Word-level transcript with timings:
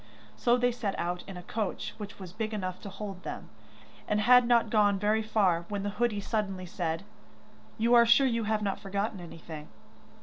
So 0.35 0.57
they 0.57 0.71
set 0.71 0.97
out 0.97 1.23
in 1.27 1.37
a 1.37 1.43
coach 1.43 1.93
which 1.99 2.17
was 2.19 2.33
big 2.33 2.55
enough 2.55 2.81
to 2.81 2.89
hold 2.89 3.21
them, 3.21 3.49
and 4.07 4.19
had 4.21 4.47
not 4.47 4.71
gone 4.71 4.97
very 4.97 5.21
far 5.21 5.65
when 5.69 5.83
the 5.83 5.91
hoodie 6.01 6.19
suddenly 6.21 6.65
said: 6.65 7.03
'You 7.77 7.93
are 7.93 8.07
sure 8.07 8.25
you 8.25 8.45
have 8.45 8.63
not 8.63 8.79
forgotten 8.79 9.19
anything? 9.19 9.67